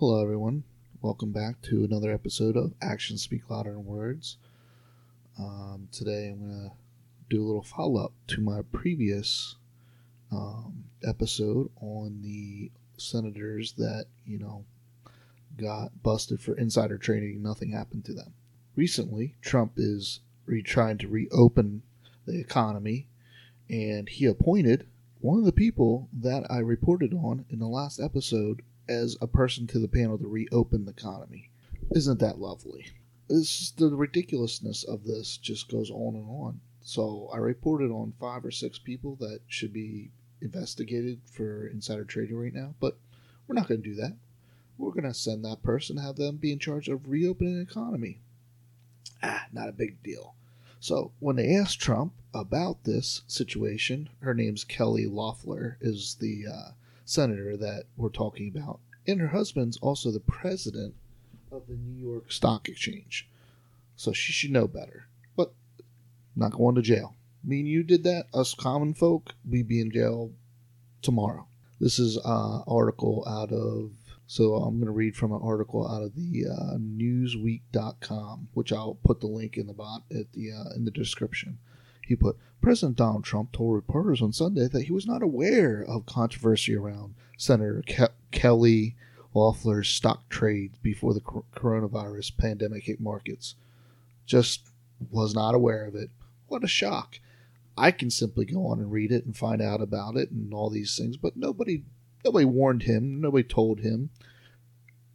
[0.00, 0.62] Hello, everyone.
[1.02, 4.36] Welcome back to another episode of Actions Speak Louder Than Words.
[5.36, 6.76] Um, today, I'm going to
[7.28, 9.56] do a little follow up to my previous
[10.30, 14.64] um, episode on the senators that, you know,
[15.56, 17.42] got busted for insider trading.
[17.42, 18.34] Nothing happened to them.
[18.76, 21.82] Recently, Trump is re- trying to reopen
[22.24, 23.08] the economy,
[23.68, 24.86] and he appointed
[25.20, 29.66] one of the people that I reported on in the last episode as a person
[29.68, 31.50] to the panel to reopen the economy.
[31.90, 32.86] Isn't that lovely?
[33.28, 36.60] This, the ridiculousness of this just goes on and on.
[36.80, 40.10] So I reported on five or six people that should be
[40.40, 42.96] investigated for insider trading right now, but
[43.46, 44.16] we're not going to do that.
[44.78, 48.20] We're going to send that person, have them be in charge of reopening the economy.
[49.22, 50.34] Ah, not a big deal.
[50.80, 56.70] So when they asked Trump about this situation, her name's Kelly Loeffler, is the uh,
[57.08, 60.94] senator that we're talking about, and her husband's also the president
[61.50, 63.28] of the New York Stock Exchange.
[63.96, 65.08] So she should know better.
[65.36, 65.52] But
[66.36, 67.16] not going to jail.
[67.42, 68.26] Me and you did that.
[68.34, 70.32] Us common folk, we'd be in jail
[71.02, 71.46] tomorrow.
[71.80, 73.92] This is an article out of.
[74.26, 78.98] So I'm going to read from an article out of the uh, Newsweek.com, which I'll
[79.02, 81.58] put the link in the bot at the uh, in the description.
[82.08, 86.06] He put President Donald Trump told reporters on Sunday that he was not aware of
[86.06, 88.96] controversy around Senator Ke- Kelly
[89.34, 93.56] Loeffler's stock trades before the cor- coronavirus pandemic hit markets.
[94.24, 94.70] Just
[95.10, 96.08] was not aware of it.
[96.46, 97.20] What a shock!
[97.76, 100.70] I can simply go on and read it and find out about it and all
[100.70, 101.84] these things, but nobody
[102.24, 103.20] nobody warned him.
[103.20, 104.08] Nobody told him.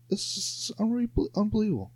[0.10, 1.92] This is unbelievable.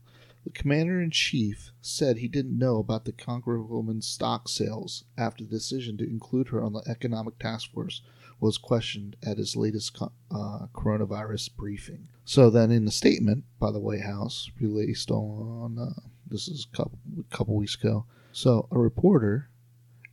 [0.48, 5.50] The commander in chief said he didn't know about the Congresswoman's stock sales after the
[5.50, 8.02] decision to include her on the economic task force
[8.40, 12.08] was questioned at his latest uh, coronavirus briefing.
[12.24, 16.78] So then, in the statement by the White House released on uh, this is a
[16.78, 19.50] couple, a couple weeks ago, so a reporter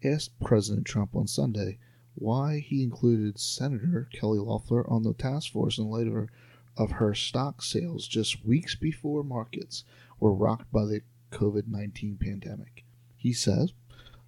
[0.03, 1.79] asked President Trump on Sunday
[2.17, 6.29] why he included Senator Kelly Loeffler on the task force in light of her,
[6.77, 9.85] of her stock sales just weeks before markets
[10.25, 11.03] were rocked by the
[11.33, 12.83] COVID 19 pandemic.
[13.19, 13.75] He says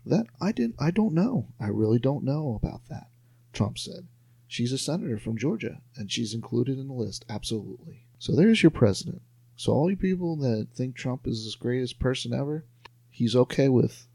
[0.04, 1.48] that I didn't I don't know.
[1.58, 3.08] I really don't know about that.
[3.54, 4.06] Trump said.
[4.46, 8.04] She's a senator from Georgia and she's included in the list, absolutely.
[8.18, 9.22] So there's your president.
[9.56, 12.66] So all you people that think Trump is the greatest person ever,
[13.10, 14.06] he's okay with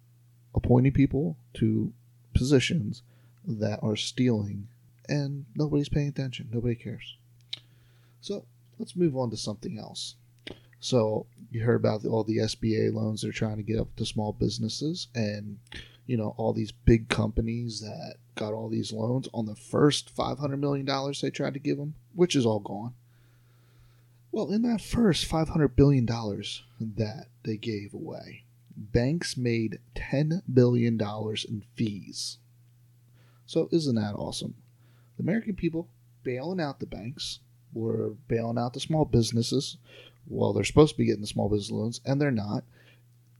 [0.53, 1.93] appointing people to
[2.35, 3.01] positions
[3.43, 4.67] that are stealing
[5.09, 6.49] and nobody's paying attention.
[6.53, 7.17] Nobody cares.
[8.21, 8.45] So
[8.77, 10.15] let's move on to something else.
[10.81, 14.33] So you heard about all the SBA loans they're trying to get up to small
[14.33, 15.59] businesses, and
[16.07, 20.39] you know all these big companies that got all these loans on the first five
[20.39, 22.95] hundred million dollars they tried to give them, which is all gone.
[24.31, 30.41] Well, in that first five hundred billion dollars that they gave away, banks made ten
[30.51, 32.39] billion dollars in fees.
[33.45, 34.55] So isn't that awesome?
[35.17, 35.89] The American people
[36.23, 37.39] bailing out the banks,
[37.73, 39.77] were bailing out the small businesses
[40.27, 42.63] well, they're supposed to be getting the small business loans, and they're not.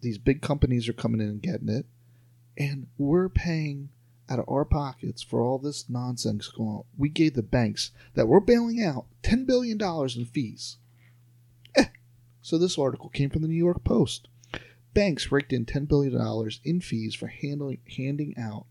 [0.02, 1.86] These big companies are coming in and getting it,
[2.58, 3.90] and we're paying
[4.30, 6.84] out of our pockets for all this nonsense going on.
[6.97, 10.78] We gave the banks that we're bailing out $10 billion in fees.
[11.75, 11.86] Eh.
[12.41, 14.30] So this article came from the New York Post.
[14.94, 18.66] Banks raked in $10 billion in fees for handling, handing out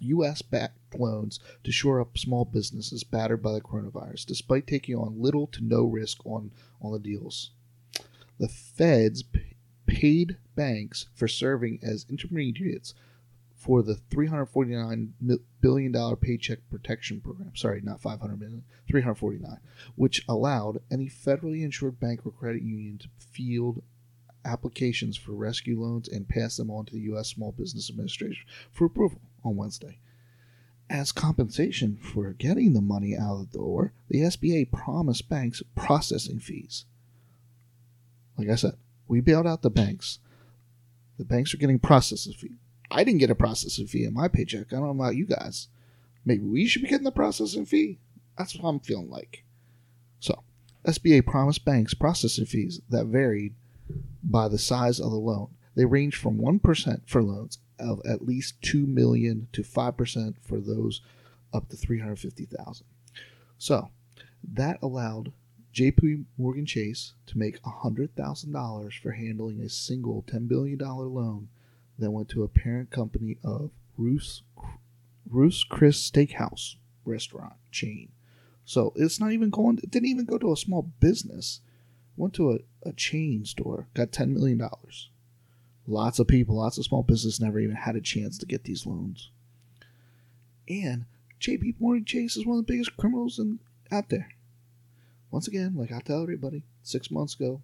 [0.00, 0.42] U.S.
[0.42, 5.46] backed loans to shore up small businesses battered by the coronavirus, despite taking on little
[5.48, 7.50] to no risk on, on the deals.
[8.38, 9.56] The feds p-
[9.86, 12.94] paid banks for serving as intermediates
[13.56, 15.10] for the $349
[15.60, 17.56] billion paycheck protection program.
[17.56, 19.58] Sorry, not 500 million, 349,
[19.96, 23.82] which allowed any federally insured bank or credit union to field
[24.44, 27.28] applications for rescue loans and pass them on to the U.S.
[27.28, 29.98] Small Business Administration for approval on Wednesday.
[30.90, 36.38] As compensation for getting the money out of the door, the SBA promised banks processing
[36.38, 36.86] fees.
[38.38, 38.74] Like I said,
[39.06, 40.18] we bailed out the banks.
[41.18, 42.56] The banks are getting processing fee.
[42.90, 44.72] I didn't get a processing fee in my paycheck.
[44.72, 45.68] I don't know about you guys.
[46.24, 47.98] Maybe we should be getting the processing fee.
[48.38, 49.44] That's what I'm feeling like.
[50.20, 50.42] So,
[50.86, 53.54] SBA promised banks processing fees that varied
[54.22, 55.48] by the size of the loan.
[55.74, 61.00] They range from 1% for loans of at least 2 million to 5% for those
[61.52, 62.86] up to 350,000.
[63.58, 63.90] So,
[64.42, 65.32] that allowed
[65.74, 71.48] JP Morgan Chase to make $100,000 for handling a single $10 billion loan
[71.98, 74.42] that went to a parent company of Ruth's,
[75.28, 78.10] Ruth's Chris Steakhouse restaurant chain.
[78.64, 79.78] So it's not even going.
[79.82, 81.60] It didn't even go to a small business.
[82.16, 83.88] Went to a, a chain store.
[83.94, 85.10] Got ten million dollars.
[85.90, 88.84] Lots of people, lots of small business never even had a chance to get these
[88.84, 89.30] loans.
[90.68, 91.06] And
[91.40, 91.76] J.P.
[91.80, 93.58] Morgan Chase is one of the biggest criminals in,
[93.90, 94.28] out there.
[95.30, 97.62] Once again, like I tell everybody, six months ago,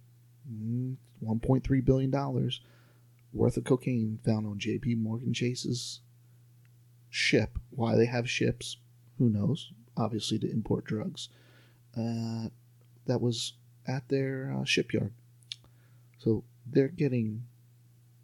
[0.50, 2.50] mm, $1.3 billion
[3.34, 4.94] worth of cocaine found on J.P.
[4.94, 6.00] Morgan Chase's
[7.10, 7.58] ship.
[7.68, 8.78] Why they have ships,
[9.18, 9.70] who knows?
[9.98, 11.28] Obviously, to import drugs.
[11.94, 12.48] Uh,
[13.04, 13.52] that was
[13.86, 15.12] at their uh, shipyard.
[16.16, 17.42] So they're getting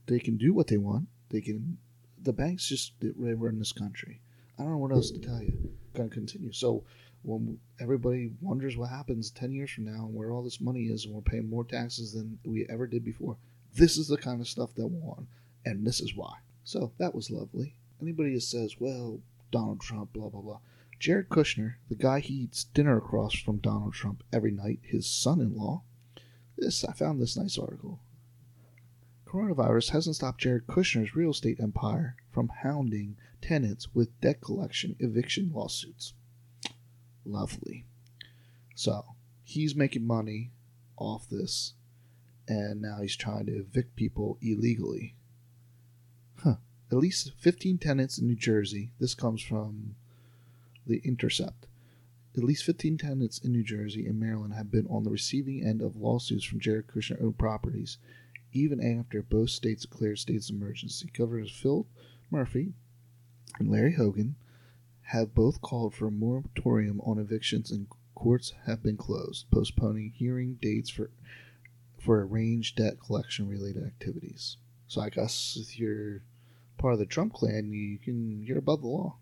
[0.06, 1.08] they can do what they want.
[1.28, 1.78] They can.
[2.22, 4.20] The banks just run this country.
[4.58, 5.70] I don't know what else to tell you.
[5.94, 6.52] Going to continue.
[6.52, 6.84] So
[7.22, 11.04] when everybody wonders what happens ten years from now and where all this money is,
[11.04, 13.36] and we're paying more taxes than we ever did before,
[13.74, 15.26] this is the kind of stuff that we're on,
[15.64, 16.34] and this is why.
[16.64, 17.74] So that was lovely.
[18.02, 19.20] Anybody that says, "Well,
[19.50, 20.60] Donald Trump," blah blah blah.
[20.98, 25.82] Jared Kushner, the guy he eats dinner across from Donald Trump every night, his son-in-law.
[26.58, 28.00] This I found this nice article.
[29.30, 35.52] Coronavirus hasn't stopped Jared Kushner's real estate empire from hounding tenants with debt collection eviction
[35.54, 36.14] lawsuits.
[37.24, 37.84] Lovely.
[38.74, 40.50] So, he's making money
[40.96, 41.74] off this,
[42.48, 45.14] and now he's trying to evict people illegally.
[46.42, 46.56] Huh.
[46.90, 49.94] At least 15 tenants in New Jersey, this comes from
[50.88, 51.68] The Intercept.
[52.36, 55.82] At least 15 tenants in New Jersey and Maryland have been on the receiving end
[55.82, 57.98] of lawsuits from Jared Kushner owned properties
[58.52, 61.10] even after both states declared states of emergency.
[61.16, 61.86] Governors Phil
[62.30, 62.72] Murphy
[63.58, 64.36] and Larry Hogan
[65.02, 70.58] have both called for a moratorium on evictions, and courts have been closed, postponing hearing
[70.60, 71.10] dates for
[71.98, 74.56] for arranged debt collection related activities.
[74.88, 76.22] So I guess if you're
[76.78, 79.16] part of the Trump clan, you can you're above the law.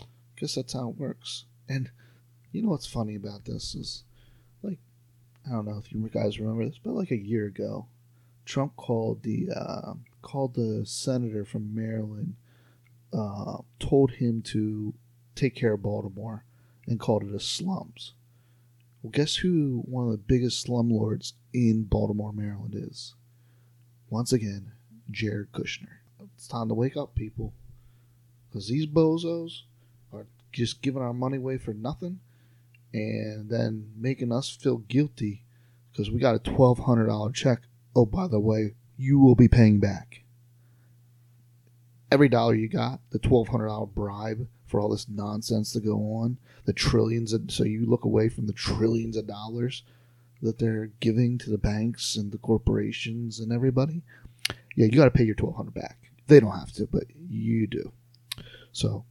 [0.00, 0.04] I
[0.36, 1.44] guess that's how it works.
[1.68, 1.90] And
[2.52, 4.04] you know what's funny about this is
[4.62, 4.78] like
[5.46, 7.86] I don't know if you guys remember this, but like a year ago,
[8.44, 12.36] Trump called the uh, called the senator from Maryland,
[13.12, 14.94] uh, told him to
[15.34, 16.44] take care of Baltimore,
[16.86, 18.14] and called it a slums.
[19.02, 23.14] Well, guess who one of the biggest slumlords in Baltimore, Maryland is?
[24.10, 24.72] Once again,
[25.10, 25.98] Jared Kushner.
[26.34, 27.54] It's time to wake up, people,
[28.48, 29.62] because these bozos
[30.12, 32.20] are just giving our money away for nothing,
[32.92, 35.44] and then making us feel guilty
[35.90, 37.62] because we got a twelve hundred dollar check
[37.94, 40.22] oh, by the way, you will be paying back.
[42.10, 46.72] Every dollar you got, the $1,200 bribe for all this nonsense to go on, the
[46.72, 49.82] trillions, of, so you look away from the trillions of dollars
[50.42, 54.02] that they're giving to the banks and the corporations and everybody.
[54.76, 55.98] Yeah, you got to pay your 1200 back.
[56.26, 57.92] They don't have to, but you do.
[58.72, 59.04] So,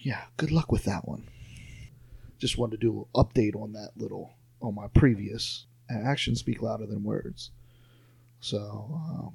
[0.00, 1.28] yeah, good luck with that one.
[2.38, 6.62] Just wanted to do a little update on that little on my previous actions speak
[6.62, 7.50] louder than words.
[8.40, 8.58] So,
[8.92, 9.34] um,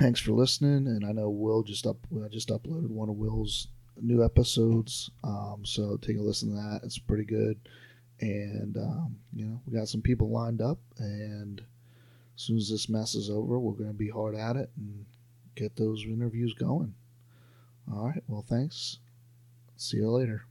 [0.00, 0.86] thanks for listening.
[0.86, 3.68] And I know Will just up I just uploaded one of Will's
[4.00, 5.10] new episodes.
[5.24, 6.80] Um, so take a listen to that.
[6.84, 7.58] It's pretty good.
[8.20, 12.88] And um, you know, we got some people lined up, and as soon as this
[12.88, 15.04] mess is over, we're going to be hard at it and
[15.56, 16.94] get those interviews going.
[17.92, 18.22] All right.
[18.28, 18.98] Well, thanks.
[19.76, 20.44] See you later.